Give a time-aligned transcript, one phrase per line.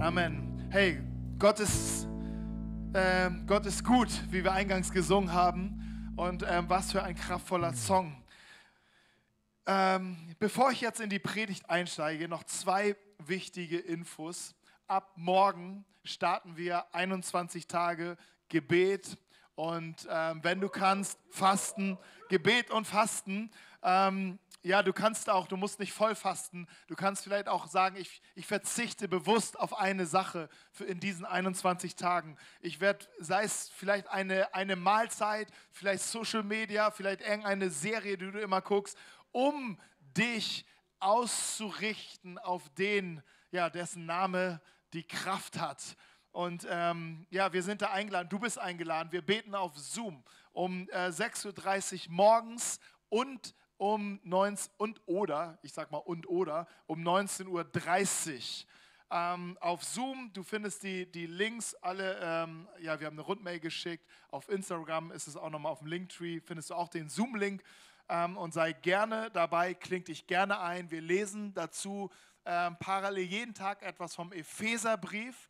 [0.00, 0.66] Amen.
[0.70, 0.98] Hey,
[1.38, 2.08] Gott ist,
[2.94, 6.14] äh, Gott ist gut, wie wir eingangs gesungen haben.
[6.16, 8.16] Und ähm, was für ein kraftvoller Song.
[9.66, 14.54] Ähm, bevor ich jetzt in die Predigt einsteige, noch zwei wichtige Infos.
[14.86, 18.16] Ab morgen starten wir 21 Tage
[18.48, 19.18] Gebet
[19.54, 21.98] und ähm, wenn du kannst, Fasten,
[22.30, 23.50] Gebet und Fasten.
[23.82, 26.68] Ähm, ja, du kannst auch, du musst nicht voll fasten.
[26.86, 31.24] Du kannst vielleicht auch sagen, ich, ich verzichte bewusst auf eine Sache für in diesen
[31.24, 32.36] 21 Tagen.
[32.60, 38.30] Ich werde, sei es vielleicht eine, eine Mahlzeit, vielleicht Social Media, vielleicht irgendeine Serie, die
[38.30, 38.98] du immer guckst,
[39.32, 39.80] um
[40.16, 40.66] dich
[40.98, 44.60] auszurichten auf den, ja, dessen Name
[44.92, 45.96] die Kraft hat.
[46.32, 49.10] Und ähm, ja, wir sind da eingeladen, du bist eingeladen.
[49.10, 55.72] Wir beten auf Zoom um äh, 6.30 Uhr morgens und um 19 und oder, ich
[55.72, 58.66] sag mal und oder, um 19.30 Uhr.
[59.10, 63.58] Ähm, auf Zoom, du findest die, die Links alle, ähm, ja, wir haben eine Rundmail
[63.58, 64.06] geschickt.
[64.30, 67.62] Auf Instagram ist es auch nochmal auf dem Linktree, findest du auch den Zoom-Link.
[68.10, 70.90] Ähm, und sei gerne dabei, kling dich gerne ein.
[70.90, 72.10] Wir lesen dazu
[72.44, 75.48] ähm, parallel jeden Tag etwas vom Epheserbrief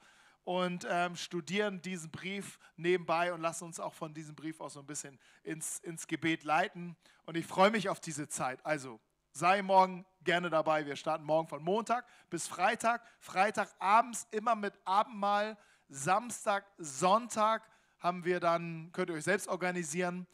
[0.51, 4.81] und ähm, studieren diesen Brief nebenbei und lassen uns auch von diesem Brief auch so
[4.81, 6.97] ein bisschen ins, ins Gebet leiten.
[7.25, 8.59] Und ich freue mich auf diese Zeit.
[8.67, 8.98] Also
[9.31, 10.84] sei morgen gerne dabei.
[10.87, 13.06] Wir starten morgen von Montag bis Freitag.
[13.21, 15.56] Freitag abends immer mit Abendmahl.
[15.89, 17.62] Samstag, Sonntag
[18.01, 20.27] haben wir dann, könnt ihr euch selbst organisieren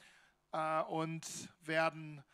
[0.53, 1.27] äh, und
[1.61, 2.25] werden,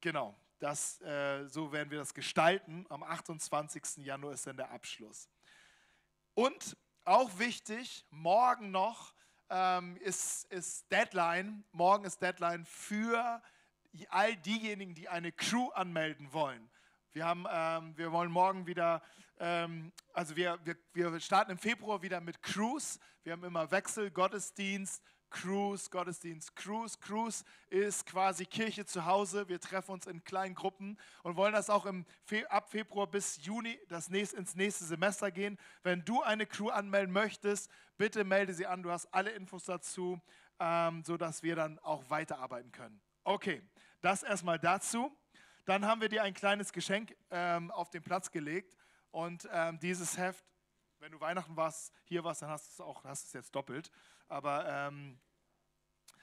[0.00, 2.86] genau, das, äh, so werden wir das gestalten.
[2.90, 4.04] Am 28.
[4.04, 5.28] Januar ist dann der Abschluss.
[6.34, 9.14] Und auch wichtig, morgen noch
[9.50, 11.64] ähm, ist, ist Deadline.
[11.72, 13.42] Morgen ist Deadline für
[14.08, 16.70] all diejenigen, die eine Crew anmelden wollen.
[17.12, 19.02] Wir, haben, ähm, wir wollen morgen wieder,
[19.38, 22.98] ähm, also wir, wir, wir starten im Februar wieder mit Crews.
[23.22, 25.02] Wir haben immer Wechsel, Gottesdienst,
[25.34, 26.96] Cruise, Gottesdienst, Cruise.
[27.00, 29.48] Cruise ist quasi Kirche zu Hause.
[29.48, 33.44] Wir treffen uns in kleinen Gruppen und wollen das auch im Fe ab Februar bis
[33.44, 35.58] Juni das nächst, ins nächste Semester gehen.
[35.82, 38.84] Wenn du eine Crew anmelden möchtest, bitte melde sie an.
[38.84, 40.20] Du hast alle Infos dazu,
[40.60, 43.00] ähm, sodass wir dann auch weiterarbeiten können.
[43.24, 43.60] Okay,
[44.02, 45.10] das erstmal dazu.
[45.64, 48.76] Dann haben wir dir ein kleines Geschenk ähm, auf den Platz gelegt
[49.10, 50.44] und ähm, dieses Heft,
[51.00, 53.90] wenn du Weihnachten warst, hier warst, dann hast du es auch, hast es jetzt doppelt.
[54.28, 55.18] Aber, ähm,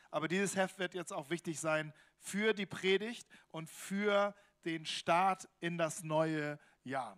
[0.09, 4.35] aber dieses Heft wird jetzt auch wichtig sein für die Predigt und für
[4.65, 7.17] den Start in das neue Jahr.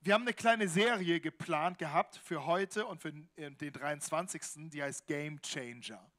[0.00, 4.70] Wir haben eine kleine Serie geplant gehabt für heute und für den 23.
[4.70, 6.12] Die heißt Game Changer.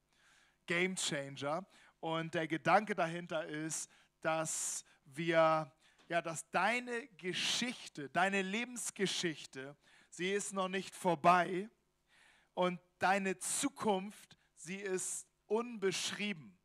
[0.66, 1.66] Game Changer.
[2.00, 3.90] Und der Gedanke dahinter ist,
[4.22, 5.72] dass wir,
[6.07, 9.78] ja, dass deine Geschichte, deine Lebensgeschichte,
[10.09, 11.69] sie ist noch nicht vorbei
[12.56, 16.57] und deine Zukunft, sie ist unbeschrieben.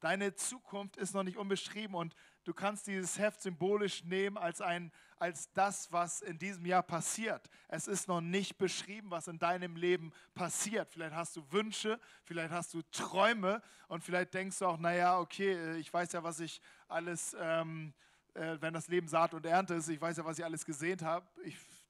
[0.00, 4.90] Deine Zukunft ist noch nicht unbeschrieben und du kannst dieses Heft symbolisch nehmen als, ein,
[5.18, 7.50] als das, was in diesem Jahr passiert.
[7.68, 10.90] Es ist noch nicht beschrieben, was in deinem Leben passiert.
[10.90, 15.52] Vielleicht hast du Wünsche, vielleicht hast du Träume und vielleicht denkst du auch, naja, okay,
[15.52, 17.92] äh, ich weiß ja, was ich alles, ähm,
[18.32, 21.02] äh, wenn das Leben Saat und Ernte ist, ich weiß ja, was ich alles gesehen
[21.02, 21.26] habe,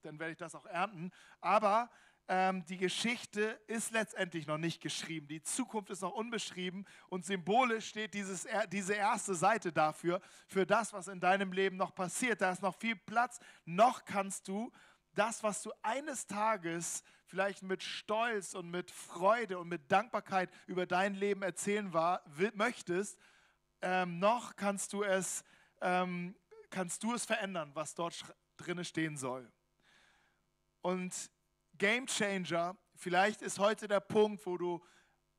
[0.03, 1.13] dann werde ich das auch ernten.
[1.41, 1.89] Aber
[2.33, 5.27] ähm, die Geschichte ist letztendlich noch nicht geschrieben.
[5.27, 10.93] Die Zukunft ist noch unbeschrieben und symbolisch steht dieses, diese erste Seite dafür, für das,
[10.93, 12.41] was in deinem Leben noch passiert.
[12.41, 13.41] Da ist noch viel Platz.
[13.65, 14.71] Noch kannst du
[15.13, 20.87] das, was du eines Tages vielleicht mit Stolz und mit Freude und mit Dankbarkeit über
[20.87, 22.23] dein Leben erzählen war,
[22.55, 23.19] möchtest,
[23.83, 25.43] ähm, noch kannst du es,
[25.81, 26.37] ähm,
[26.71, 28.25] kannst du es verändern, was dort
[28.57, 29.51] drinne stehen soll.
[30.81, 31.13] Und
[31.81, 32.77] Game Changer.
[32.95, 34.85] Vielleicht ist heute der Punkt, wo du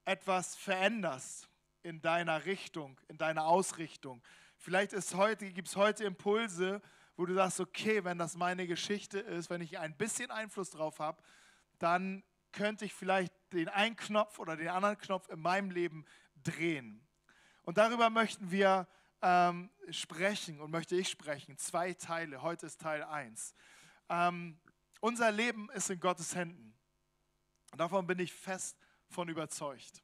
[0.06, 1.48] etwas veränderst
[1.84, 4.24] in deiner Richtung, in deiner Ausrichtung.
[4.58, 6.82] Vielleicht heute, gibt es heute Impulse,
[7.16, 10.98] wo du sagst, okay, wenn das meine Geschichte ist, wenn ich ein bisschen Einfluss drauf
[10.98, 11.22] habe,
[11.78, 16.06] dann könnte ich vielleicht den einen Knopf oder den anderen Knopf in meinem Leben
[16.42, 17.08] drehen.
[17.62, 18.88] Und darüber möchten wir
[19.22, 21.56] ähm, sprechen und möchte ich sprechen.
[21.60, 22.42] Zwei Teile.
[22.42, 23.54] Heute ist Teil 1.
[24.10, 24.60] Ähm,
[25.02, 26.74] unser Leben ist in Gottes Händen.
[27.76, 28.78] Davon bin ich fest
[29.10, 30.02] von überzeugt.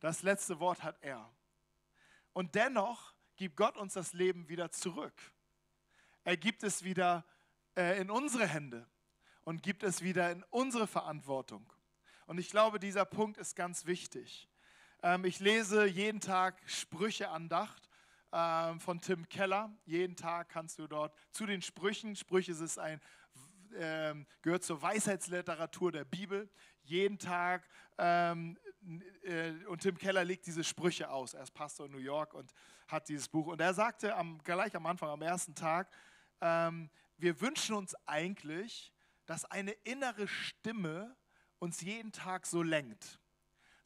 [0.00, 1.34] Das letzte Wort hat er.
[2.34, 5.14] Und dennoch gibt Gott uns das Leben wieder zurück.
[6.24, 7.24] Er gibt es wieder
[7.76, 8.86] äh, in unsere Hände
[9.44, 11.72] und gibt es wieder in unsere Verantwortung.
[12.26, 14.48] Und ich glaube, dieser Punkt ist ganz wichtig.
[15.02, 17.88] Ähm, ich lese jeden Tag Sprüche-Andacht
[18.32, 19.70] ähm, von Tim Keller.
[19.84, 23.00] Jeden Tag kannst du dort zu den Sprüchen, Sprüche ist ein
[23.76, 26.48] ähm, gehört zur Weisheitsliteratur der Bibel.
[26.82, 27.68] Jeden Tag.
[27.98, 28.58] Ähm,
[29.22, 31.34] äh, und Tim Keller legt diese Sprüche aus.
[31.34, 32.52] Er ist Pastor in New York und
[32.88, 33.46] hat dieses Buch.
[33.46, 35.90] Und er sagte am, gleich am Anfang, am ersten Tag,
[36.40, 38.92] ähm, wir wünschen uns eigentlich,
[39.26, 41.16] dass eine innere Stimme
[41.58, 43.18] uns jeden Tag so lenkt.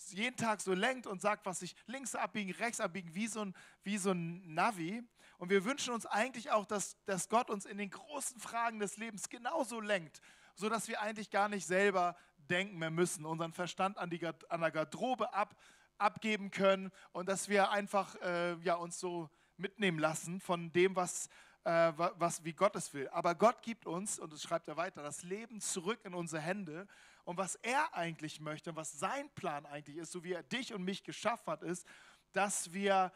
[0.09, 3.55] Jeden Tag so lenkt und sagt, was ich links abbiegen, rechts abbiegen, wie so ein,
[3.83, 5.03] wie so ein Navi.
[5.39, 8.97] Und wir wünschen uns eigentlich auch, dass, dass Gott uns in den großen Fragen des
[8.97, 10.21] Lebens genauso lenkt,
[10.57, 14.73] sodass wir eigentlich gar nicht selber denken mehr müssen, unseren Verstand an, die, an der
[14.73, 15.55] Garderobe ab,
[15.97, 21.29] abgeben können und dass wir einfach äh, ja, uns so mitnehmen lassen von dem, was,
[21.65, 23.09] äh, was, wie Gott es will.
[23.11, 26.89] Aber Gott gibt uns, und das schreibt er weiter, das Leben zurück in unsere Hände.
[27.25, 30.83] Und was er eigentlich möchte, was sein Plan eigentlich ist, so wie er dich und
[30.83, 31.87] mich geschaffen hat, ist,
[32.33, 33.13] dass wir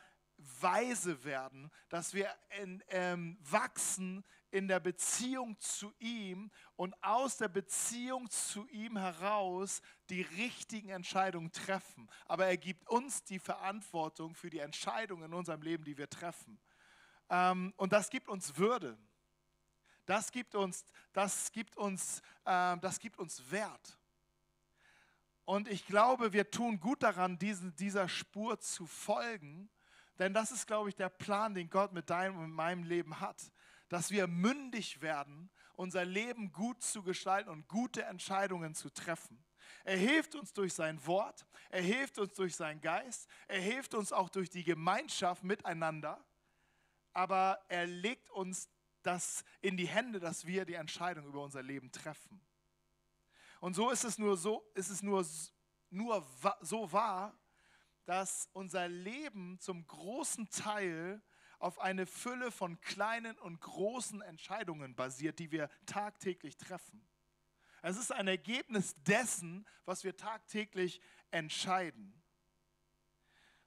[0.60, 2.28] weise werden, dass wir
[2.60, 9.80] in, ähm, wachsen in der Beziehung zu ihm und aus der Beziehung zu ihm heraus
[10.10, 12.08] die richtigen Entscheidungen treffen.
[12.26, 16.58] Aber er gibt uns die Verantwortung für die Entscheidungen in unserem Leben, die wir treffen.
[17.30, 18.98] Ähm, und das gibt uns Würde.
[20.04, 23.98] Das gibt uns, das gibt uns, äh, das gibt uns Wert.
[25.44, 29.70] Und ich glaube, wir tun gut daran, diesen, dieser Spur zu folgen,
[30.22, 33.52] denn das ist, glaube ich, der Plan, den Gott mit deinem und meinem Leben hat
[33.92, 39.44] dass wir mündig werden, unser Leben gut zu gestalten und gute Entscheidungen zu treffen.
[39.84, 44.10] Er hilft uns durch sein Wort, er hilft uns durch seinen Geist, er hilft uns
[44.10, 46.24] auch durch die Gemeinschaft miteinander,
[47.12, 48.70] aber er legt uns
[49.02, 52.40] das in die Hände, dass wir die Entscheidung über unser Leben treffen.
[53.60, 55.22] Und so ist es nur so, ist es nur,
[55.90, 56.26] nur
[56.62, 57.38] so wahr,
[58.04, 61.22] dass unser Leben zum großen Teil
[61.58, 67.06] auf eine Fülle von kleinen und großen Entscheidungen basiert, die wir tagtäglich treffen.
[67.82, 71.00] Es ist ein Ergebnis dessen, was wir tagtäglich
[71.30, 72.20] entscheiden.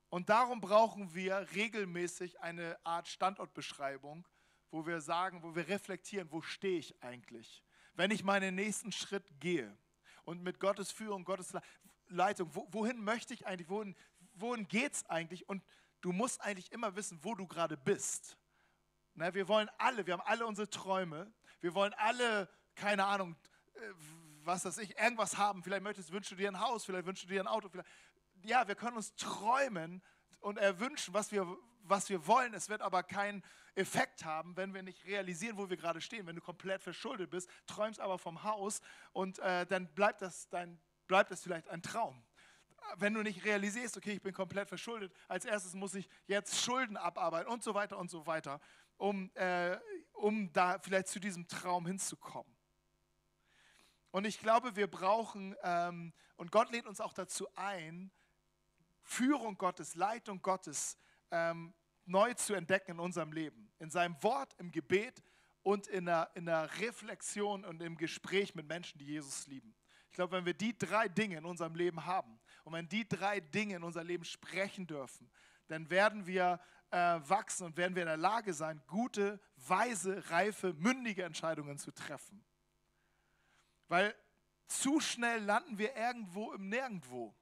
[0.09, 4.27] Und darum brauchen wir regelmäßig eine Art Standortbeschreibung,
[4.71, 9.39] wo wir sagen, wo wir reflektieren, wo stehe ich eigentlich, wenn ich meinen nächsten Schritt
[9.39, 9.77] gehe
[10.23, 11.53] und mit Gottes Führung, Gottes
[12.07, 13.95] Leitung, wohin möchte ich eigentlich, wohin,
[14.35, 15.63] wohin geht es eigentlich und
[16.01, 18.37] du musst eigentlich immer wissen, wo du gerade bist.
[19.15, 23.35] Na, wir wollen alle, wir haben alle unsere Träume, wir wollen alle, keine Ahnung,
[23.75, 23.79] äh,
[24.43, 25.63] was weiß ich, irgendwas haben.
[25.63, 27.69] Vielleicht möchtest, wünschst du dir ein Haus, vielleicht wünschst du dir ein Auto.
[27.69, 27.89] Vielleicht.
[28.43, 30.03] Ja, wir können uns träumen
[30.39, 31.47] und erwünschen, was wir,
[31.83, 32.53] was wir wollen.
[32.53, 33.43] Es wird aber keinen
[33.73, 36.27] Effekt haben, wenn wir nicht realisieren, wo wir gerade stehen.
[36.27, 38.81] Wenn du komplett verschuldet bist, träumst aber vom Haus
[39.13, 42.23] und äh, dann bleibt das, dein, bleibt das vielleicht ein Traum
[42.97, 46.97] wenn du nicht realisierst, okay, ich bin komplett verschuldet, als erstes muss ich jetzt Schulden
[46.97, 48.59] abarbeiten und so weiter und so weiter,
[48.97, 49.77] um, äh,
[50.13, 52.55] um da vielleicht zu diesem Traum hinzukommen.
[54.11, 58.11] Und ich glaube, wir brauchen, ähm, und Gott lädt uns auch dazu ein,
[59.01, 60.97] Führung Gottes, Leitung Gottes
[61.31, 61.73] ähm,
[62.05, 63.71] neu zu entdecken in unserem Leben.
[63.79, 65.21] In seinem Wort, im Gebet
[65.63, 69.75] und in der, in der Reflexion und im Gespräch mit Menschen, die Jesus lieben.
[70.09, 73.39] Ich glaube, wenn wir die drei Dinge in unserem Leben haben, und wenn die drei
[73.39, 75.29] Dinge in unser Leben sprechen dürfen,
[75.67, 76.59] dann werden wir
[76.89, 81.91] äh, wachsen und werden wir in der Lage sein, gute, weise, reife, mündige Entscheidungen zu
[81.91, 82.44] treffen.
[83.88, 84.15] Weil
[84.67, 87.35] zu schnell landen wir irgendwo im Nirgendwo.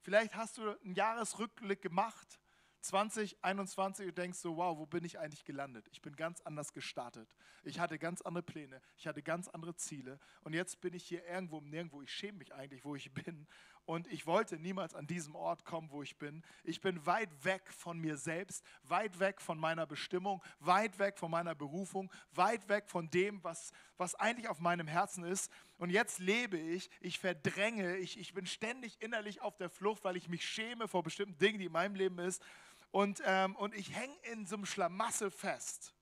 [0.00, 2.38] Vielleicht hast du einen Jahresrückblick gemacht
[2.82, 5.88] 2021 und denkst so, wow, wo bin ich eigentlich gelandet?
[5.90, 7.28] Ich bin ganz anders gestartet.
[7.64, 11.26] Ich hatte ganz andere Pläne, ich hatte ganz andere Ziele und jetzt bin ich hier
[11.26, 12.02] irgendwo nirgendwo.
[12.02, 13.48] Ich schäme mich eigentlich, wo ich bin
[13.88, 16.42] und ich wollte niemals an diesem Ort kommen, wo ich bin.
[16.62, 21.30] Ich bin weit weg von mir selbst, weit weg von meiner Bestimmung, weit weg von
[21.30, 25.50] meiner Berufung, weit weg von dem, was, was eigentlich auf meinem Herzen ist.
[25.78, 30.18] Und jetzt lebe ich, ich verdränge, ich, ich bin ständig innerlich auf der Flucht, weil
[30.18, 32.42] ich mich schäme vor bestimmten Dingen, die in meinem Leben ist.
[32.90, 35.94] Und, ähm, und ich hänge in so einem Schlamassel fest.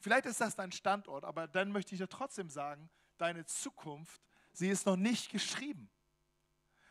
[0.00, 4.20] Vielleicht ist das dein Standort, aber dann möchte ich dir trotzdem sagen, deine Zukunft,
[4.52, 5.88] sie ist noch nicht geschrieben.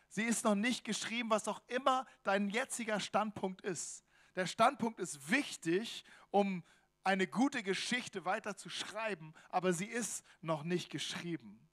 [0.10, 4.04] Sie ist noch nicht geschrieben, was auch immer dein jetziger Standpunkt ist.
[4.36, 6.64] Der Standpunkt ist wichtig, um
[7.04, 11.68] eine gute Geschichte weiter zu schreiben, aber sie ist noch nicht geschrieben.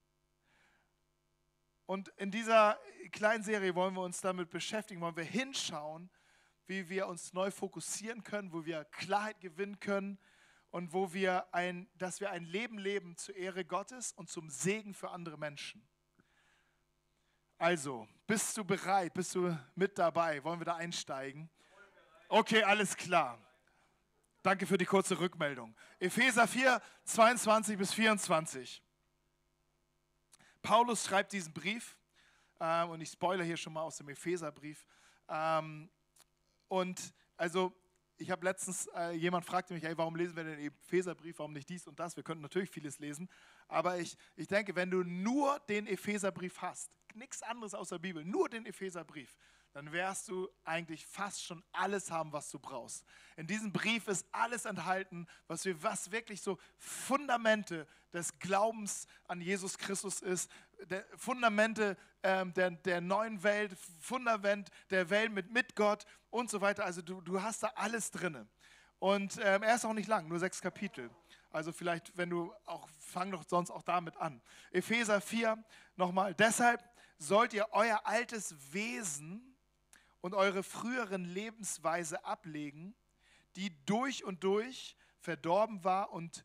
[1.87, 2.79] Und in dieser
[3.13, 6.09] kleinen Serie wollen wir uns damit beschäftigen, wollen wir hinschauen,
[6.67, 10.19] wie wir uns neu fokussieren können, wo wir Klarheit gewinnen können
[10.71, 14.95] und wo wir ein, dass wir ein Leben leben zur Ehre Gottes und zum Segen
[14.95, 15.87] für andere Menschen.
[17.59, 19.15] Also, bist du bereit?
[19.15, 20.43] Bist du mit dabei?
[20.43, 21.49] Wollen wir da einsteigen?
[22.29, 23.39] Okay, alles klar.
[24.43, 25.75] Danke für die kurze Rückmeldung.
[25.99, 28.83] Epheser 4, 22 bis 24.
[30.63, 31.97] Paulus schreibt diesen Brief
[32.61, 34.87] ähm, und ich spoilere hier schon mal aus dem Epheserbrief.
[35.29, 35.89] Ähm,
[36.69, 37.73] und also
[38.25, 41.69] ich habe letztens, äh, jemand fragte mich, hey, warum lesen wir den Epheserbrief, warum nicht
[41.69, 42.17] dies und das?
[42.17, 43.29] Wir könnten natürlich vieles lesen,
[43.69, 48.25] aber ich, ich denke, wenn du nur den Epheserbrief hast, nichts anderes aus der Bibel,
[48.25, 49.37] nur den Epheserbrief,
[49.75, 53.05] dann wirst du eigentlich fast schon alles haben, was du brauchst.
[53.37, 59.43] In diesem Brief ist alles enthalten, was, wir, was wirklich so Fundamente des Glaubens an
[59.43, 60.51] Jesus Christus ist,
[60.87, 66.61] der Fundamente ähm, der, der neuen Welt, Fundament der Welt mit, mit Gott und so
[66.61, 66.85] weiter.
[66.85, 68.49] Also du, du hast da alles drin.
[68.99, 71.11] Und ähm, er ist auch nicht lang, nur sechs Kapitel.
[71.51, 74.41] Also vielleicht, wenn du auch, fang doch sonst auch damit an.
[74.73, 75.63] Epheser 4,
[75.97, 76.35] nochmal.
[76.35, 76.83] Deshalb
[77.19, 79.57] sollt ihr euer altes Wesen
[80.21, 82.95] und eure früheren Lebensweise ablegen,
[83.57, 86.45] die durch und durch verdorben war und,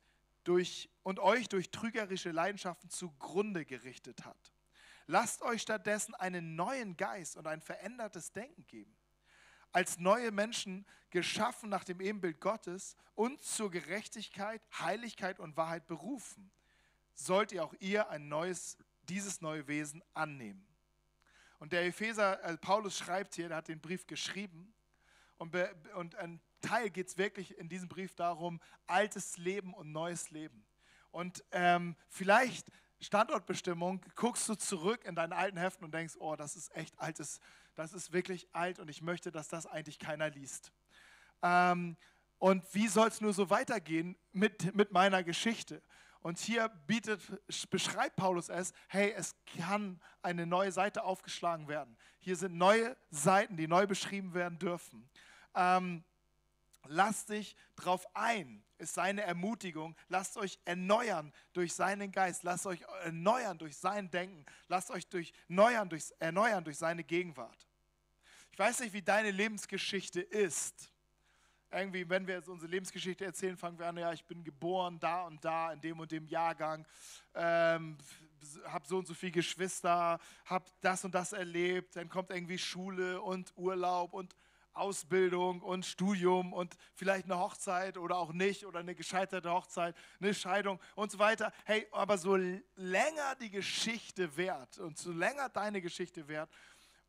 [0.49, 4.53] durch, und euch durch trügerische Leidenschaften zugrunde gerichtet hat.
[5.05, 8.95] Lasst euch stattdessen einen neuen Geist und ein verändertes Denken geben.
[9.71, 16.49] Als neue Menschen geschaffen nach dem Ebenbild Gottes und zur Gerechtigkeit, Heiligkeit und Wahrheit berufen,
[17.13, 20.67] sollt ihr auch ihr ein neues, dieses neue Wesen annehmen.
[21.59, 24.73] Und der Epheser, also Paulus schreibt hier, der hat den Brief geschrieben.
[25.37, 25.55] Und,
[25.95, 30.65] und ein Teil geht es wirklich in diesem Brief darum, altes Leben und neues Leben.
[31.11, 32.67] Und ähm, vielleicht
[33.01, 37.39] Standortbestimmung, guckst du zurück in deinen alten Heften und denkst, oh, das ist echt altes,
[37.75, 40.71] das ist wirklich alt und ich möchte, dass das eigentlich keiner liest.
[41.41, 41.95] Ähm,
[42.37, 45.81] und wie soll es nur so weitergehen mit, mit meiner Geschichte?
[46.21, 47.21] Und hier bietet,
[47.69, 51.97] beschreibt Paulus es, hey, es kann eine neue Seite aufgeschlagen werden.
[52.19, 55.09] Hier sind neue Seiten, die neu beschrieben werden dürfen.
[55.55, 56.03] Ähm,
[56.87, 59.95] lasst dich drauf ein, ist seine Ermutigung.
[60.07, 62.43] Lasst euch erneuern durch seinen Geist.
[62.43, 64.45] Lasst euch erneuern durch sein Denken.
[64.67, 67.67] Lasst euch durch, erneuern, durch, erneuern durch seine Gegenwart.
[68.51, 70.91] Ich weiß nicht, wie deine Lebensgeschichte ist
[71.71, 75.23] irgendwie, wenn wir jetzt unsere Lebensgeschichte erzählen, fangen wir an, ja, ich bin geboren da
[75.23, 76.85] und da, in dem und dem Jahrgang,
[77.35, 77.97] ähm,
[78.65, 83.21] habe so und so viele Geschwister, habe das und das erlebt, dann kommt irgendwie Schule
[83.21, 84.35] und Urlaub und
[84.73, 90.33] Ausbildung und Studium und vielleicht eine Hochzeit oder auch nicht oder eine gescheiterte Hochzeit, eine
[90.33, 91.51] Scheidung und so weiter.
[91.65, 92.35] Hey, aber so
[92.75, 96.49] länger die Geschichte währt und so länger deine Geschichte währt,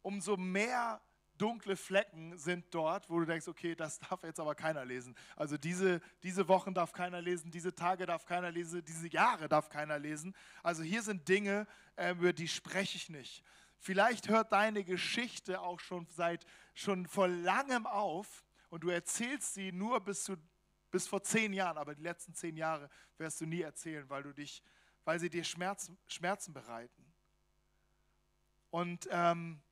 [0.03, 1.01] umso mehr
[1.41, 5.17] dunkle Flecken sind dort, wo du denkst, okay, das darf jetzt aber keiner lesen.
[5.37, 9.69] Also diese, diese Wochen darf keiner lesen, diese Tage darf keiner lesen, diese Jahre darf
[9.71, 10.35] keiner lesen.
[10.63, 13.43] Also hier sind Dinge, äh, über die spreche ich nicht.
[13.81, 19.73] Vielleicht hört deine Geschichte auch schon seit schon vor langem auf und du erzählst sie
[19.73, 20.37] nur bis zu
[20.93, 24.33] bis vor zehn Jahren, aber die letzten zehn Jahre wirst du nie erzählen, weil du
[24.33, 24.63] dich,
[25.05, 27.05] weil sie dir Schmerzen, Schmerzen bereiten.
[28.71, 29.63] Und ähm,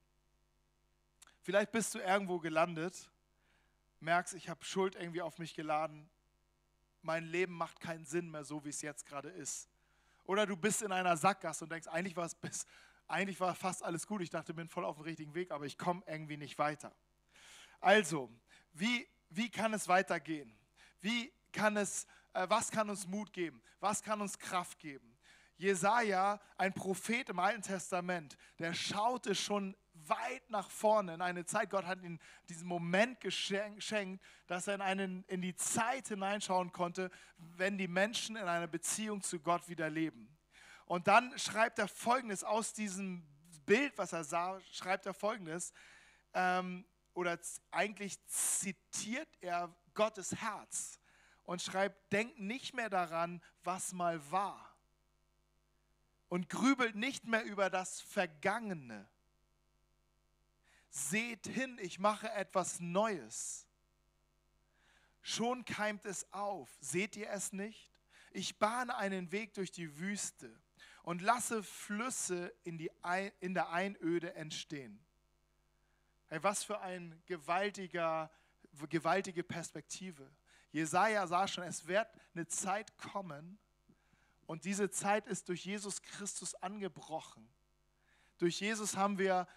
[1.49, 3.11] Vielleicht bist du irgendwo gelandet,
[4.01, 6.11] merkst, ich habe Schuld irgendwie auf mich geladen.
[7.01, 9.67] Mein Leben macht keinen Sinn mehr, so wie es jetzt gerade ist.
[10.25, 12.67] Oder du bist in einer Sackgasse und denkst, eigentlich war es bis,
[13.09, 14.23] eigentlich war fast alles gut.
[14.23, 16.95] Ich dachte, ich bin voll auf dem richtigen Weg, aber ich komme irgendwie nicht weiter.
[17.81, 18.31] Also,
[18.73, 20.57] wie, wie kann es weitergehen?
[21.01, 23.63] Wie kann es, äh, was kann uns Mut geben?
[23.81, 25.17] Was kann uns Kraft geben?
[25.57, 31.71] Jesaja, ein Prophet im Alten Testament, der schaute schon weit nach vorne in eine Zeit.
[31.71, 37.11] Gott hat ihm diesen Moment geschenkt, dass er in, einen, in die Zeit hineinschauen konnte,
[37.37, 40.38] wenn die Menschen in einer Beziehung zu Gott wieder leben.
[40.89, 43.23] Und dann schreibt er Folgendes aus diesem
[43.67, 45.73] Bild, was er sah, schreibt er Folgendes,
[46.35, 47.39] ähm, oder
[47.71, 50.99] eigentlich zitiert er Gottes Herz
[51.45, 54.75] und schreibt, denkt nicht mehr daran, was mal war
[56.29, 59.09] und grübelt nicht mehr über das Vergangene
[60.91, 63.67] Seht hin, ich mache etwas Neues.
[65.21, 66.71] Schon keimt es auf.
[66.81, 67.93] Seht ihr es nicht?
[68.33, 70.51] Ich bahne einen Weg durch die Wüste
[71.09, 72.91] und lasse Flüsse in, die,
[73.41, 75.01] in der Einöde entstehen.
[76.27, 78.31] Hey, was für eine gewaltiger,
[78.91, 80.31] gewaltige Perspektive.
[80.71, 83.59] Jesaja sah schon, es wird eine Zeit kommen
[84.47, 87.49] und diese Zeit ist durch Jesus Christus angebrochen.
[88.37, 89.49] Durch Jesus haben wir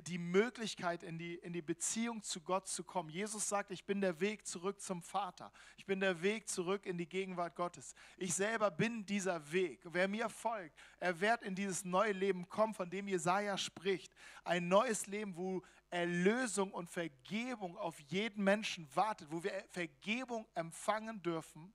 [0.00, 3.10] die Möglichkeit, in die, in die Beziehung zu Gott zu kommen.
[3.10, 5.52] Jesus sagt, ich bin der Weg zurück zum Vater.
[5.76, 7.94] Ich bin der Weg zurück in die Gegenwart Gottes.
[8.16, 9.80] Ich selber bin dieser Weg.
[9.84, 14.12] Wer mir folgt, er wird in dieses neue Leben kommen, von dem Jesaja spricht.
[14.44, 21.22] Ein neues Leben, wo Erlösung und Vergebung auf jeden Menschen wartet, wo wir Vergebung empfangen
[21.22, 21.72] dürfen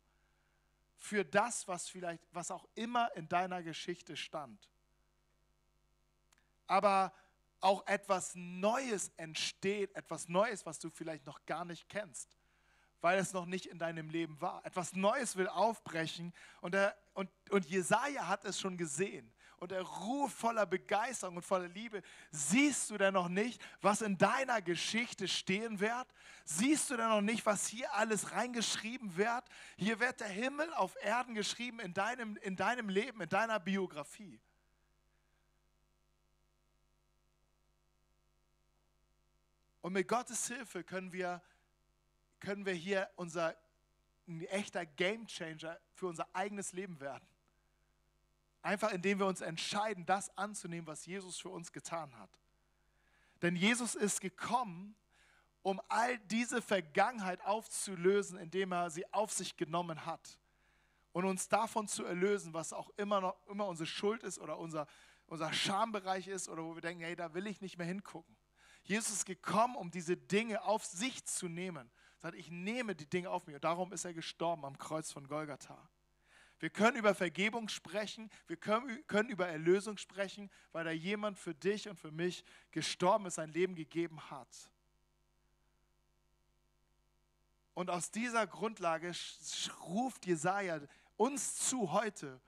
[0.96, 4.72] für das, was vielleicht, was auch immer in deiner Geschichte stand.
[6.66, 7.14] Aber
[7.62, 12.38] auch etwas Neues entsteht, etwas Neues, was du vielleicht noch gar nicht kennst,
[13.02, 14.66] weil es noch nicht in deinem Leben war.
[14.66, 19.32] Etwas Neues will aufbrechen und, er, und, und Jesaja hat es schon gesehen.
[19.60, 22.04] Und er ruft voller Begeisterung und voller Liebe.
[22.30, 26.08] Siehst du denn noch nicht, was in deiner Geschichte stehen wird?
[26.46, 29.44] Siehst du denn noch nicht, was hier alles reingeschrieben wird?
[29.76, 34.40] Hier wird der Himmel auf Erden geschrieben in deinem, in deinem Leben, in deiner Biografie.
[39.88, 41.42] Und mit Gottes Hilfe können wir,
[42.42, 43.56] können wir hier unser
[44.28, 47.26] ein echter Gamechanger für unser eigenes Leben werden.
[48.62, 52.30] Einfach indem wir uns entscheiden, das anzunehmen, was Jesus für uns getan hat.
[53.42, 54.94] Denn Jesus ist gekommen,
[55.62, 60.38] um all diese Vergangenheit aufzulösen, indem er sie auf sich genommen hat.
[61.14, 64.86] Und uns davon zu erlösen, was auch immer, noch, immer unsere Schuld ist oder unser,
[65.28, 68.37] unser Schambereich ist oder wo wir denken, hey, da will ich nicht mehr hingucken.
[68.88, 71.90] Jesus ist gekommen, um diese Dinge auf sich zu nehmen.
[72.18, 73.56] Er sagt, ich nehme die Dinge auf mich.
[73.56, 75.78] Und darum ist er gestorben am Kreuz von Golgatha.
[76.60, 81.88] Wir können über Vergebung sprechen, wir können, über Erlösung sprechen, weil da jemand für dich
[81.88, 84.72] und für mich gestorben ist, sein Leben gegeben hat.
[87.76, 89.12] Und aus dieser Grundlage
[89.82, 90.82] ruft Jesaja
[91.16, 92.42] uns zu heute: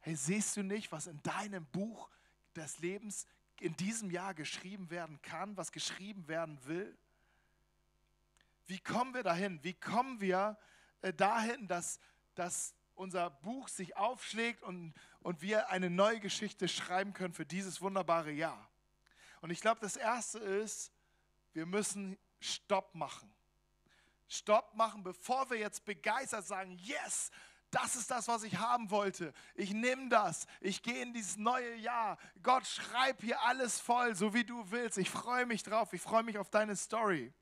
[0.00, 2.08] Hey, siehst du nicht, was in deinem Buch
[2.54, 3.26] des Lebens
[3.60, 6.96] in diesem Jahr geschrieben werden kann, was geschrieben werden will?
[8.66, 9.62] Wie kommen wir dahin?
[9.62, 10.58] Wie kommen wir
[11.02, 12.00] äh, dahin, dass,
[12.34, 17.80] dass unser Buch sich aufschlägt und, und wir eine neue Geschichte schreiben können für dieses
[17.80, 18.68] wunderbare Jahr?
[19.40, 20.92] Und ich glaube, das Erste ist,
[21.52, 23.32] wir müssen Stopp machen.
[24.28, 27.30] Stopp machen, bevor wir jetzt begeistert sagen, yes,
[27.70, 29.32] das ist das, was ich haben wollte.
[29.54, 30.46] Ich nehme das.
[30.60, 32.18] Ich gehe in dieses neue Jahr.
[32.42, 34.98] Gott, schreib hier alles voll, so wie du willst.
[34.98, 35.92] Ich freue mich drauf.
[35.92, 37.32] Ich freue mich auf deine Story.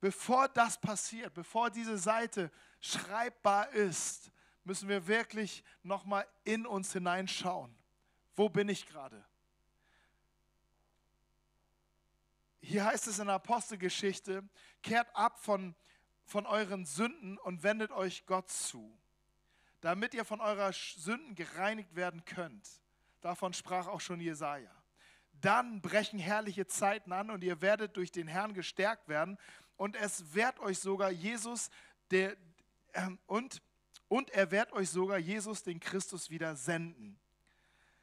[0.00, 4.30] Bevor das passiert, bevor diese Seite schreibbar ist,
[4.64, 7.74] müssen wir wirklich nochmal in uns hineinschauen.
[8.36, 9.24] Wo bin ich gerade?
[12.62, 14.48] Hier heißt es in der Apostelgeschichte,
[14.82, 15.74] kehrt ab von
[16.30, 18.96] von euren Sünden und wendet euch Gott zu,
[19.80, 22.68] damit ihr von eurer Sünden gereinigt werden könnt.
[23.20, 24.70] Davon sprach auch schon Jesaja.
[25.32, 29.38] Dann brechen herrliche Zeiten an und ihr werdet durch den Herrn gestärkt werden
[29.76, 31.68] und es wird euch sogar Jesus
[32.12, 32.36] der,
[32.92, 33.60] äh, und,
[34.06, 37.18] und er wird euch sogar Jesus den Christus wieder senden.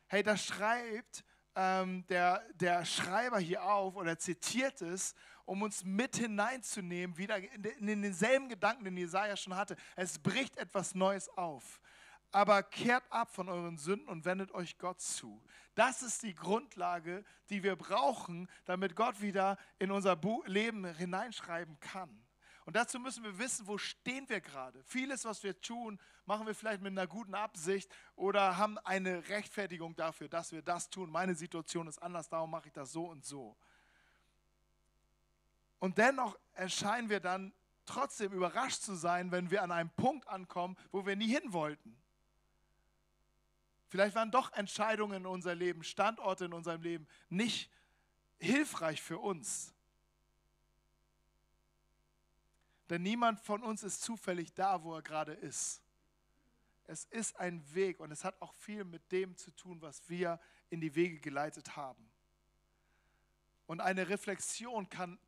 [0.08, 1.24] Hey, das schreibt
[1.58, 5.16] ähm, der, der Schreiber hier auf oder zitiert es
[5.46, 9.76] um uns mit hineinzunehmen, wieder in, in denselben Gedanken, den Jesaja schon hatte.
[9.96, 11.82] Es bricht etwas Neues auf.
[12.32, 15.42] Aber kehrt ab von euren Sünden und wendet euch Gott zu.
[15.74, 22.27] Das ist die Grundlage, die wir brauchen, damit Gott wieder in unser Leben hineinschreiben kann.
[22.68, 24.84] Und dazu müssen wir wissen, wo stehen wir gerade.
[24.84, 29.96] Vieles, was wir tun, machen wir vielleicht mit einer guten Absicht oder haben eine Rechtfertigung
[29.96, 31.10] dafür, dass wir das tun.
[31.10, 33.56] Meine Situation ist anders, darum mache ich das so und so.
[35.80, 37.54] Und dennoch erscheinen wir dann
[37.86, 41.98] trotzdem überrascht zu sein, wenn wir an einem Punkt ankommen, wo wir nie hin wollten.
[43.88, 47.72] Vielleicht waren doch Entscheidungen in unserem Leben, Standorte in unserem Leben nicht
[48.40, 49.74] hilfreich für uns.
[52.90, 55.82] Denn niemand von uns ist zufällig da, wo er gerade ist.
[56.86, 60.40] Es ist ein Weg und es hat auch viel mit dem zu tun, was wir
[60.70, 62.10] in die Wege geleitet haben.
[63.66, 65.20] Und eine Reflexion kann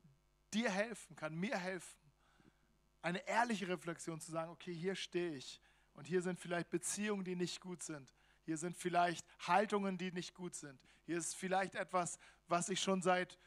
[0.54, 2.00] dir helfen, kann mir helfen,
[3.02, 5.62] eine ehrliche Reflexion zu sagen, okay, hier stehe ich
[5.93, 8.13] und hier sind vielleicht Beziehungen, die nicht gut sind.
[8.45, 10.80] Hier sind vielleicht Haltungen, die nicht gut sind.
[11.06, 12.17] Hier ist vielleicht etwas,
[12.48, 13.38] was ich schon seit,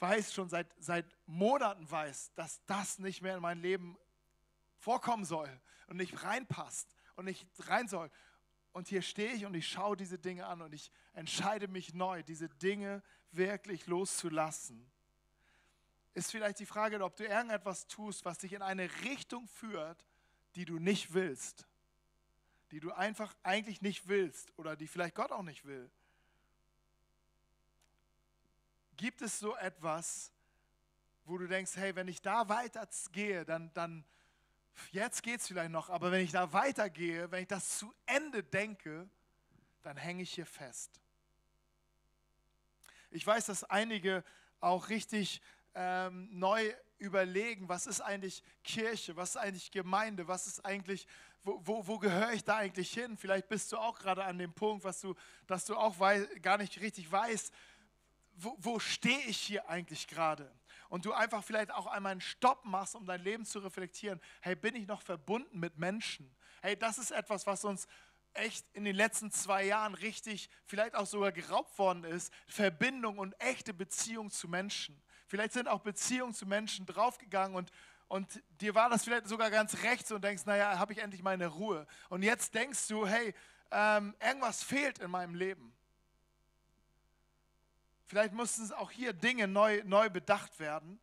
[0.00, 3.96] weiß, schon seit, seit Monaten weiß, dass das nicht mehr in mein Leben
[4.78, 5.48] vorkommen soll
[5.86, 8.10] und nicht reinpasst und nicht rein soll.
[8.72, 12.22] Und hier stehe ich und ich schaue diese Dinge an und ich entscheide mich neu,
[12.22, 14.90] diese Dinge wirklich loszulassen
[16.14, 20.04] ist vielleicht die Frage, ob du irgendetwas tust, was dich in eine Richtung führt,
[20.54, 21.66] die du nicht willst,
[22.72, 25.90] die du einfach eigentlich nicht willst oder die vielleicht Gott auch nicht will.
[29.00, 30.30] Gibt es so etwas,
[31.24, 34.04] wo du denkst, hey, wenn ich da weitergehe, dann, dann
[34.92, 38.42] jetzt geht es vielleicht noch, aber wenn ich da weitergehe, wenn ich das zu Ende
[38.42, 39.08] denke,
[39.80, 41.00] dann hänge ich hier fest.
[43.10, 44.22] Ich weiß, dass einige
[44.60, 45.40] auch richtig
[45.74, 51.06] ähm, neu überlegen, was ist eigentlich Kirche, was ist eigentlich Gemeinde, was ist eigentlich,
[51.42, 53.16] wo, wo, wo gehöre ich da eigentlich hin?
[53.16, 55.14] Vielleicht bist du auch gerade an dem Punkt, was du,
[55.46, 57.50] dass du auch weiß, gar nicht richtig weißt,
[58.42, 60.50] wo, wo stehe ich hier eigentlich gerade?
[60.88, 64.20] Und du einfach vielleicht auch einmal einen Stopp machst, um dein Leben zu reflektieren.
[64.40, 66.34] Hey, bin ich noch verbunden mit Menschen?
[66.62, 67.86] Hey, das ist etwas, was uns
[68.34, 72.32] echt in den letzten zwei Jahren richtig, vielleicht auch sogar geraubt worden ist.
[72.46, 75.00] Verbindung und echte Beziehung zu Menschen.
[75.26, 77.70] Vielleicht sind auch Beziehungen zu Menschen draufgegangen und,
[78.08, 81.46] und dir war das vielleicht sogar ganz rechts und denkst, naja, habe ich endlich meine
[81.46, 81.86] Ruhe.
[82.08, 83.32] Und jetzt denkst du, hey,
[83.70, 85.72] ähm, irgendwas fehlt in meinem Leben.
[88.10, 90.98] Vielleicht mussten auch hier Dinge neu, neu bedacht werden.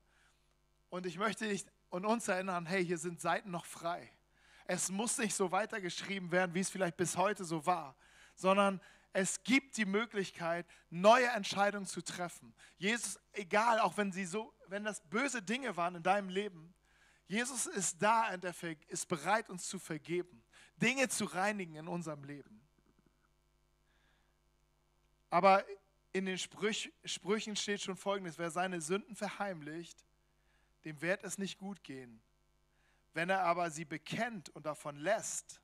[0.90, 4.12] Und ich möchte dich und uns erinnern, hey, hier sind Seiten noch frei.
[4.66, 7.96] Es muss nicht so weitergeschrieben werden, wie es vielleicht bis heute so war,
[8.36, 8.82] sondern
[9.14, 12.54] es gibt die Möglichkeit, neue Entscheidungen zu treffen.
[12.78, 16.74] Jesus, egal, auch wenn sie so, wenn das böse Dinge waren in deinem Leben,
[17.30, 18.54] Jesus ist da und er
[18.90, 20.44] ist bereit, uns zu vergeben,
[20.76, 22.68] Dinge zu reinigen in unserem Leben.
[25.30, 25.64] Aber
[26.14, 30.06] in den Sprüch, Sprüchen steht schon folgendes: Wer seine Sünden verheimlicht,
[30.86, 32.22] dem wird es nicht gut gehen.
[33.14, 35.62] Wenn er aber sie bekennt und davon lässt,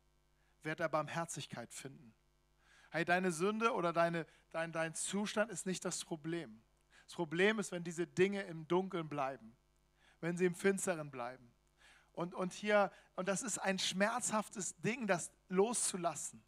[0.63, 2.13] wird er Barmherzigkeit finden.
[2.89, 6.61] Hey, deine Sünde oder deine, dein, dein Zustand ist nicht das Problem.
[7.05, 9.55] Das Problem ist, wenn diese Dinge im Dunkeln bleiben,
[10.21, 11.51] wenn sie im Finsteren bleiben.
[12.13, 16.43] Und, und hier, und das ist ein schmerzhaftes Ding, das loszulassen.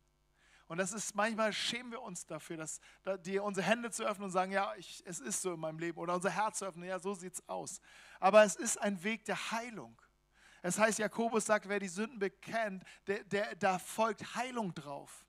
[0.68, 2.80] Und das ist manchmal schämen wir uns dafür, dass
[3.20, 6.00] die unsere Hände zu öffnen und sagen, ja, ich, es ist so in meinem Leben
[6.00, 7.82] oder unser Herz zu öffnen, ja, so sieht es aus.
[8.20, 10.02] Aber es ist ein Weg der Heilung.
[10.64, 15.24] Es heißt, Jakobus sagt, wer die Sünden bekennt, der, der, da folgt Heilung drauf.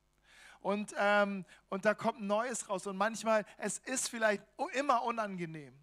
[0.61, 2.87] Und, ähm, und da kommt Neues raus.
[2.87, 5.75] Und manchmal, es ist vielleicht immer unangenehm.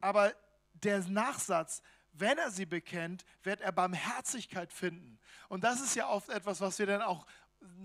[0.00, 0.34] Aber
[0.72, 5.18] der Nachsatz, wenn er sie bekennt, wird er Barmherzigkeit finden.
[5.48, 7.26] Und das ist ja oft etwas, was wir dann auch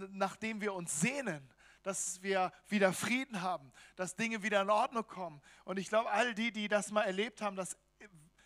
[0.09, 1.49] nachdem wir uns sehnen,
[1.83, 5.41] dass wir wieder Frieden haben, dass Dinge wieder in Ordnung kommen.
[5.65, 7.77] Und ich glaube, all die, die das mal erlebt haben, dass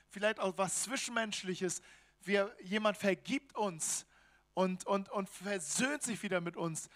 [0.09, 1.81] vielleicht auch was Zwischenmenschliches,
[2.23, 4.05] wir, jemand vergibt uns
[4.53, 6.89] und, und, und versöhnt sich wieder mit uns,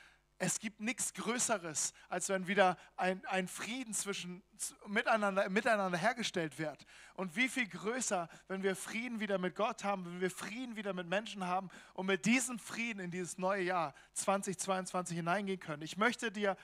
[0.43, 4.41] es gibt nichts Größeres, als wenn wieder ein, ein Frieden zwischen,
[4.87, 6.83] miteinander, miteinander hergestellt wird.
[7.13, 10.93] Und wie viel größer, wenn wir Frieden wieder mit Gott haben, wenn wir Frieden wieder
[10.93, 15.83] mit Menschen haben und mit diesem Frieden in dieses neue Jahr 2022 hineingehen können.
[15.83, 16.57] Ich möchte dir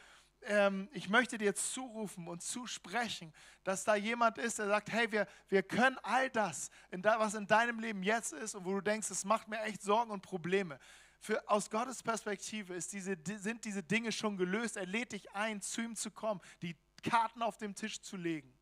[0.44, 3.32] ähm, ich möchte dir zurufen und zusprechen,
[3.64, 7.80] dass da jemand ist, der sagt, hey, wir, wir können all das, was in deinem
[7.80, 10.80] Leben jetzt ist und wo du denkst, es macht mir echt Sorgen und Probleme
[11.20, 14.78] für, aus Gottes Perspektive ist diese, sind diese Dinge schon gelöst.
[14.78, 18.54] Er lädt dich ein, zu ihm zu kommen, die Karten auf den Tisch zu legen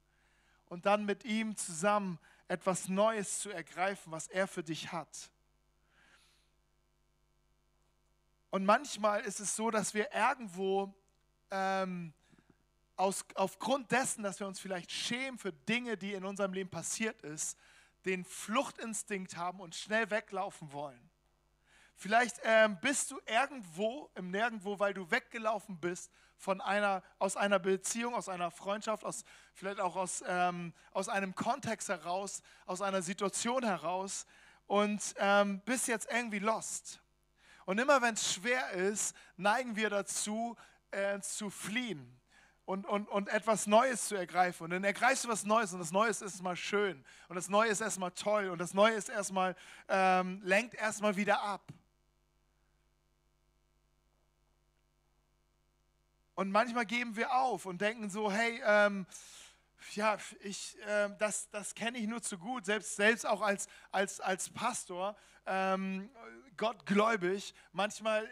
[0.67, 5.31] und dann mit ihm zusammen etwas Neues zu ergreifen, was er für dich hat.
[8.51, 10.93] Und manchmal ist es so, dass wir irgendwo
[11.51, 12.13] ähm,
[12.95, 17.21] aus, aufgrund dessen, dass wir uns vielleicht schämen für Dinge, die in unserem Leben passiert
[17.21, 17.57] ist,
[18.05, 21.09] den Fluchtinstinkt haben und schnell weglaufen wollen.
[21.95, 27.60] Vielleicht ähm, bist du irgendwo im Nirgendwo, weil du weggelaufen bist von einer, aus einer
[27.60, 33.01] Beziehung, aus einer Freundschaft, aus, vielleicht auch aus, ähm, aus einem Kontext heraus, aus einer
[33.01, 34.25] Situation heraus
[34.67, 36.99] und ähm, bist jetzt irgendwie lost.
[37.65, 40.55] Und immer wenn es schwer ist, neigen wir dazu,
[40.91, 42.19] äh, zu fliehen
[42.65, 44.65] und, und, und etwas Neues zu ergreifen.
[44.65, 47.69] Und dann ergreifst du was Neues und das Neue ist erstmal schön und das Neue
[47.69, 49.55] ist erstmal toll und das Neue ist erstmal,
[49.88, 51.71] ähm, lenkt erstmal wieder ab.
[56.36, 59.08] Und manchmal geben wir auf und denken so, hey, ähm,
[59.93, 64.19] ja, ich, äh, das, das kenne ich nur zu gut, selbst, selbst auch als, als,
[64.19, 66.10] als Pastor, ähm,
[66.58, 67.54] gottgläubig.
[67.71, 68.30] Manchmal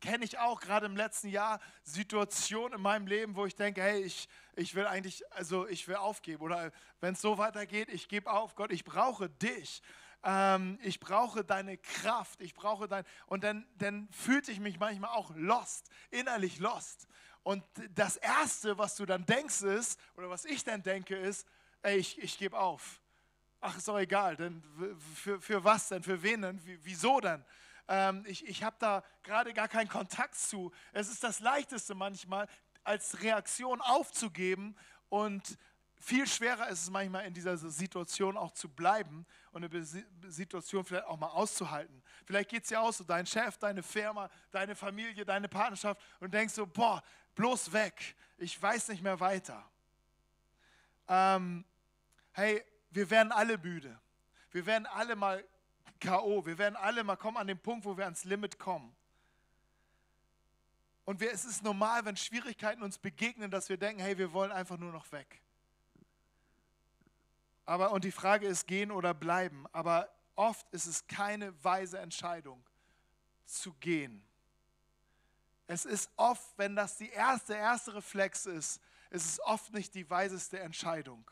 [0.00, 4.02] kenne ich auch gerade im letzten Jahr Situationen in meinem Leben, wo ich denke, hey,
[4.02, 6.42] ich, ich will eigentlich, also ich will aufgeben.
[6.42, 6.70] Oder
[7.00, 9.82] wenn es so weitergeht, ich gebe auf, Gott, ich brauche dich.
[10.28, 13.04] Ähm, ich brauche deine Kraft, ich brauche dein.
[13.26, 17.06] Und dann, dann fühlte ich mich manchmal auch lost, innerlich lost.
[17.44, 21.46] Und das Erste, was du dann denkst, ist, oder was ich dann denke, ist,
[21.82, 23.00] ey, ich, ich gebe auf.
[23.60, 24.64] Ach, ist doch egal, denn
[25.14, 27.44] für, für was denn, für wen denn, wieso denn?
[27.86, 30.72] Ähm, ich ich habe da gerade gar keinen Kontakt zu.
[30.92, 32.48] Es ist das Leichteste manchmal,
[32.82, 34.76] als Reaktion aufzugeben
[35.08, 35.56] und
[35.98, 41.06] viel schwerer ist es manchmal in dieser Situation auch zu bleiben und eine Situation vielleicht
[41.06, 42.02] auch mal auszuhalten.
[42.24, 46.32] Vielleicht geht es ja aus, so dein Chef, deine Firma, deine Familie, deine Partnerschaft und
[46.32, 47.02] denkst so, boah,
[47.34, 49.68] bloß weg, ich weiß nicht mehr weiter.
[51.08, 51.64] ähm,
[52.32, 53.98] hey, wir werden alle müde.
[54.50, 55.44] Wir werden alle mal
[56.00, 56.44] K.O.
[56.44, 58.94] Wir werden alle mal kommen an den Punkt, wo wir ans Limit kommen.
[61.04, 64.52] Und wir, es ist normal, wenn Schwierigkeiten uns begegnen, dass wir denken, hey, wir wollen
[64.52, 65.40] einfach nur noch weg.
[67.66, 69.66] Aber, und die Frage ist, gehen oder bleiben.
[69.72, 72.64] Aber oft ist es keine weise Entscheidung,
[73.44, 74.24] zu gehen.
[75.66, 80.08] Es ist oft, wenn das die erste, erste Reflex ist, ist es oft nicht die
[80.08, 81.28] weiseste Entscheidung.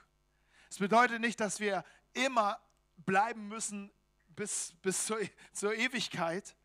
[0.71, 2.61] Es bedeutet nicht, dass wir immer
[2.99, 3.93] bleiben müssen
[4.29, 5.19] bis, bis zur,
[5.53, 6.57] zur Ewigkeit,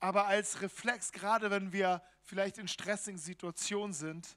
[0.00, 4.36] aber als Reflex, gerade wenn wir vielleicht in stressigen Situationen sind,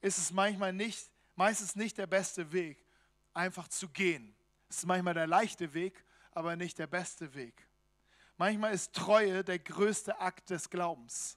[0.00, 2.84] ist es manchmal nicht, meistens nicht der beste Weg,
[3.34, 4.34] einfach zu gehen.
[4.68, 7.66] Es ist manchmal der leichte Weg, aber nicht der beste Weg.
[8.36, 11.36] Manchmal ist Treue der größte Akt des Glaubens.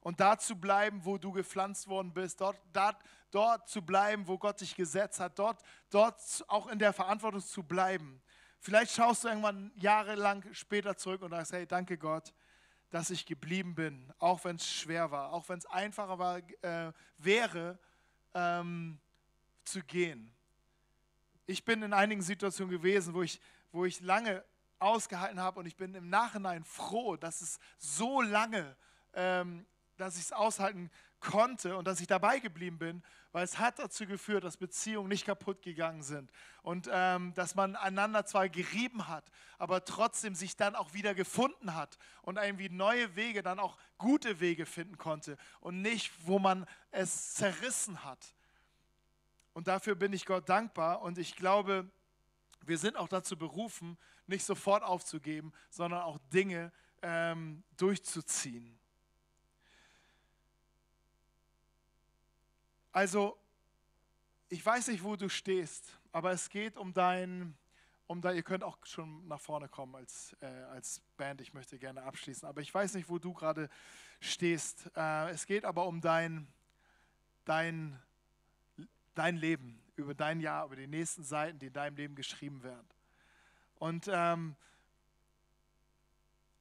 [0.00, 2.96] Und da zu bleiben, wo du gepflanzt worden bist, dort, dort,
[3.30, 6.16] dort zu bleiben, wo Gott dich gesetzt hat, dort, dort
[6.48, 8.22] auch in der Verantwortung zu bleiben.
[8.60, 12.32] Vielleicht schaust du irgendwann jahrelang später zurück und sagst, hey, danke Gott,
[12.90, 16.92] dass ich geblieben bin, auch wenn es schwer war, auch wenn es einfacher war, äh,
[17.18, 17.78] wäre,
[18.34, 18.98] ähm,
[19.64, 20.34] zu gehen.
[21.50, 23.40] Ich bin in einigen Situationen gewesen, wo ich,
[23.72, 24.44] wo ich lange
[24.78, 28.76] ausgehalten habe und ich bin im Nachhinein froh, dass es so lange,
[29.14, 33.80] ähm, dass ich es aushalten konnte und dass ich dabei geblieben bin, weil es hat
[33.80, 36.30] dazu geführt, dass Beziehungen nicht kaputt gegangen sind
[36.62, 39.24] und ähm, dass man einander zwar gerieben hat,
[39.58, 44.38] aber trotzdem sich dann auch wieder gefunden hat und irgendwie neue Wege, dann auch gute
[44.38, 48.34] Wege finden konnte und nicht, wo man es zerrissen hat.
[49.60, 51.86] Und dafür bin ich Gott dankbar und ich glaube,
[52.62, 58.78] wir sind auch dazu berufen, nicht sofort aufzugeben, sondern auch Dinge ähm, durchzuziehen.
[62.90, 63.36] Also,
[64.48, 67.54] ich weiß nicht, wo du stehst, aber es geht um dein,
[68.06, 71.78] um da, ihr könnt auch schon nach vorne kommen als, äh, als Band, ich möchte
[71.78, 73.68] gerne abschließen, aber ich weiß nicht, wo du gerade
[74.20, 74.90] stehst.
[74.96, 76.46] Äh, es geht aber um dein,
[77.44, 78.00] dein,
[79.20, 82.88] dein Leben, über dein Jahr, über die nächsten Seiten, die in deinem Leben geschrieben werden.
[83.78, 84.56] Und ähm,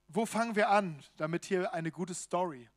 [0.09, 2.67] wo fangen wir an, damit hier eine gute Story,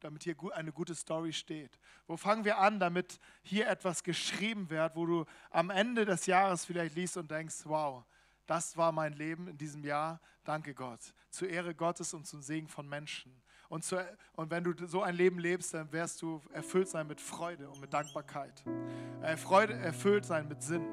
[0.00, 1.78] damit hier eine gute Story steht?
[2.08, 6.64] Wo fangen wir an, damit hier etwas geschrieben wird, wo du am Ende des Jahres
[6.64, 8.04] vielleicht liest und denkst, wow,
[8.46, 10.20] das war mein Leben in diesem Jahr.
[10.42, 11.14] Danke Gott.
[11.30, 13.40] Zur Ehre Gottes und zum Segen von Menschen.
[13.72, 13.96] Und, zu,
[14.36, 17.80] und wenn du so ein Leben lebst, dann wirst du erfüllt sein mit Freude und
[17.80, 18.62] mit Dankbarkeit.
[19.22, 20.86] Äh, Freude erfüllt sein mit Sinn.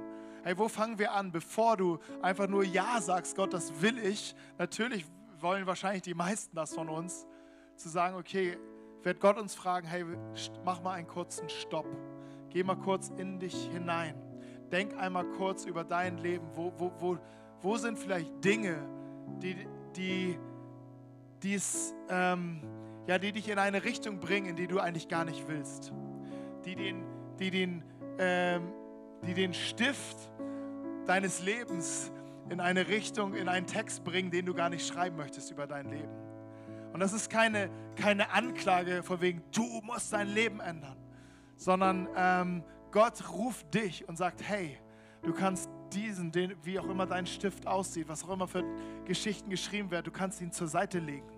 [0.44, 4.34] Hey, wo fangen wir an, bevor du einfach nur Ja sagst, Gott, das will ich?
[4.58, 5.06] Natürlich
[5.42, 7.28] wollen wahrscheinlich die meisten das von uns,
[7.76, 8.58] zu sagen, okay,
[9.04, 10.06] wird Gott uns fragen, hey,
[10.64, 11.86] mach mal einen kurzen Stopp.
[12.50, 14.16] Geh mal kurz in dich hinein.
[14.72, 16.48] Denk einmal kurz über dein Leben.
[16.54, 17.18] Wo, wo, wo,
[17.62, 18.78] wo sind vielleicht Dinge,
[19.42, 20.40] die, die
[21.44, 22.62] die, es, ähm,
[23.08, 25.94] ja, die dich in eine Richtung bringen, in die du eigentlich gar nicht willst.
[26.66, 27.04] Die den,
[27.40, 27.84] die den,
[28.18, 28.72] ähm,
[29.26, 30.18] die den Stift
[31.06, 32.12] deines Lebens
[32.50, 35.90] in eine Richtung, in einen Text bringen, den du gar nicht schreiben möchtest über dein
[35.90, 36.12] Leben.
[36.94, 40.98] Und das ist keine, keine Anklage von wegen, du musst dein Leben ändern,
[41.56, 44.78] sondern ähm, Gott ruft dich und sagt, hey,
[45.22, 48.64] du kannst diesen, den, wie auch immer dein Stift aussieht, was auch immer für
[49.06, 51.30] Geschichten geschrieben werden, du kannst ihn zur Seite legen.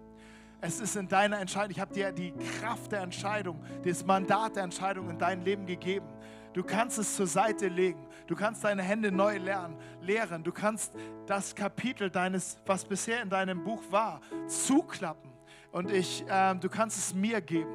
[0.63, 1.71] Es ist in deiner Entscheidung.
[1.71, 6.05] Ich habe dir die Kraft der Entscheidung, das Mandat der Entscheidung in dein Leben gegeben.
[6.53, 8.05] Du kannst es zur Seite legen.
[8.27, 10.43] Du kannst deine Hände neu lernen, lehren.
[10.43, 10.93] Du kannst
[11.25, 15.31] das Kapitel deines, was bisher in deinem Buch war, zuklappen.
[15.71, 17.71] Und ich, äh, du kannst es mir geben.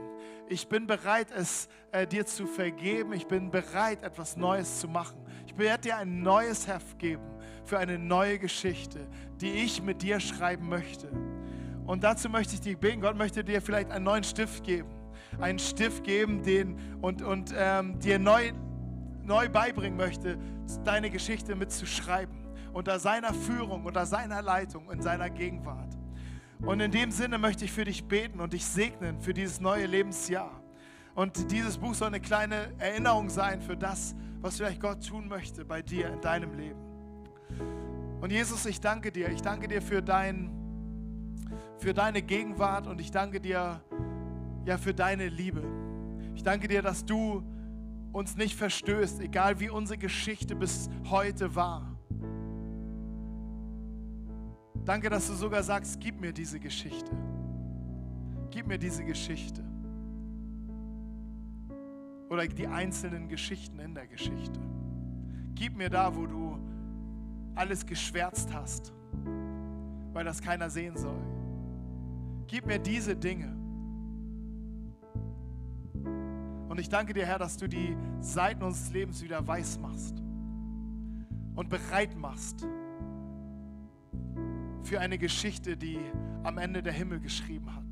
[0.49, 3.15] Ich bin bereit, es äh, dir zu vergeben.
[3.15, 5.26] Ich bin bereit, etwas Neues zu machen.
[5.57, 7.23] Ich werde dir ein neues Heft geben
[7.65, 9.09] für eine neue Geschichte,
[9.41, 11.09] die ich mit dir schreiben möchte.
[11.87, 13.01] Und dazu möchte ich dich beten.
[13.01, 14.91] Gott möchte dir vielleicht einen neuen Stift geben.
[15.41, 18.53] Einen Stift geben, den und, und ähm, dir neu,
[19.23, 20.37] neu beibringen möchte,
[20.85, 22.37] deine Geschichte mitzuschreiben.
[22.75, 25.97] Unter seiner Führung, unter seiner Leitung, in seiner Gegenwart.
[26.61, 29.87] Und in dem Sinne möchte ich für dich beten und dich segnen für dieses neue
[29.87, 30.61] Lebensjahr.
[31.15, 34.15] Und dieses Buch soll eine kleine Erinnerung sein für das,
[34.47, 36.79] was vielleicht Gott tun möchte bei dir in deinem Leben.
[38.21, 39.29] Und Jesus, ich danke dir.
[39.31, 40.53] Ich danke dir für, dein,
[41.79, 43.83] für deine Gegenwart und ich danke dir
[44.65, 45.65] ja für deine Liebe.
[46.37, 47.43] Ich danke dir, dass du
[48.13, 51.99] uns nicht verstößt, egal wie unsere Geschichte bis heute war.
[54.85, 57.11] Danke, dass du sogar sagst, gib mir diese Geschichte.
[58.51, 59.65] Gib mir diese Geschichte.
[62.29, 64.61] Oder die einzelnen Geschichten in der Geschichte.
[65.55, 66.59] Gib mir da, wo du
[67.55, 68.93] alles geschwärzt hast,
[70.13, 71.21] weil das keiner sehen soll.
[72.47, 73.55] Gib mir diese Dinge.
[76.69, 80.23] Und ich danke dir, Herr, dass du die Seiten unseres Lebens wieder weiß machst
[81.55, 82.67] und bereit machst
[84.83, 85.99] für eine Geschichte, die
[86.43, 87.85] am Ende der Himmel geschrieben hat.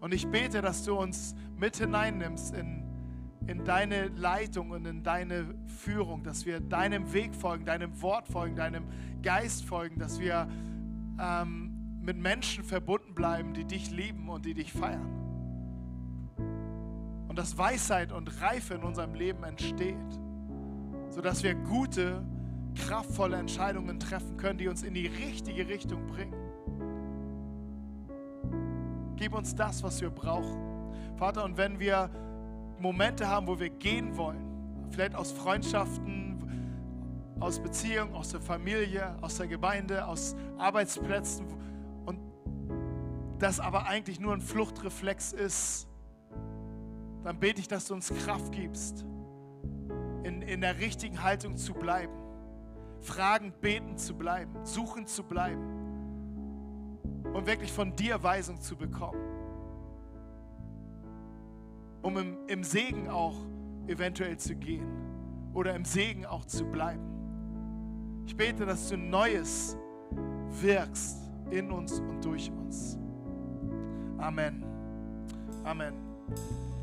[0.00, 2.84] Und ich bete, dass du uns mit hineinnimmst in,
[3.48, 8.54] in deine Leitung und in deine Führung, dass wir deinem Weg folgen, deinem Wort folgen,
[8.54, 8.84] deinem
[9.22, 10.46] Geist folgen, dass wir
[11.18, 15.08] ähm, mit Menschen verbunden bleiben, die dich lieben und die dich feiern.
[17.26, 19.96] Und dass Weisheit und Reife in unserem Leben entsteht,
[21.08, 22.22] sodass wir gute,
[22.74, 26.34] kraftvolle Entscheidungen treffen können, die uns in die richtige Richtung bringen.
[29.16, 30.92] Gib uns das, was wir brauchen.
[31.16, 32.10] Vater, und wenn wir
[32.80, 36.28] Momente haben, wo wir gehen wollen, vielleicht aus Freundschaften,
[37.40, 41.46] aus Beziehungen, aus der Familie, aus der Gemeinde, aus Arbeitsplätzen
[42.04, 42.18] und
[43.38, 45.86] das aber eigentlich nur ein Fluchtreflex ist,
[47.22, 49.04] dann bete ich, dass du uns Kraft gibst,
[50.24, 52.14] in, in der richtigen Haltung zu bleiben,
[53.00, 55.78] Fragen beten zu bleiben, suchen zu bleiben
[57.32, 59.27] und wirklich von dir Weisung zu bekommen.
[62.08, 63.36] Um im, im Segen auch
[63.86, 64.88] eventuell zu gehen
[65.52, 67.04] oder im Segen auch zu bleiben.
[68.24, 69.76] Ich bete, dass du Neues
[70.62, 71.18] wirkst
[71.50, 72.96] in uns und durch uns.
[74.16, 74.64] Amen.
[75.64, 75.92] Amen.